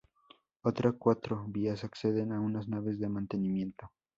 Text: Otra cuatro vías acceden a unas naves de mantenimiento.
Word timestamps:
Otra 0.63 0.93
cuatro 0.93 1.45
vías 1.47 1.83
acceden 1.83 2.31
a 2.31 2.39
unas 2.41 2.67
naves 2.67 2.99
de 2.99 3.07
mantenimiento. 3.07 3.91